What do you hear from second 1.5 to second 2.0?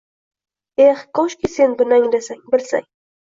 sen buni